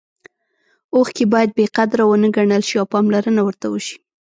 [0.95, 3.95] اوښکې باید بې قدره ونه ګڼل شي او پاملرنه ورته وشي.